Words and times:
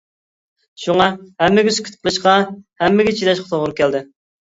شۇڭا 0.85 1.07
ھەممىگە 1.45 1.75
سۈكۈت 1.77 2.01
قىلىشقا، 2.01 2.35
ھەممىگە 2.83 3.17
چىداشقا 3.23 3.51
توغرا 3.57 3.81
كەلدى. 3.85 4.09